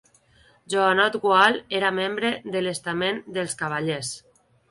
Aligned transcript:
Joanot 0.73 1.17
Gual 1.25 1.59
era 1.81 1.91
membre 1.99 2.33
de 2.57 2.63
l'estament 2.67 3.23
dels 3.39 3.57
cavallers. 3.63 4.13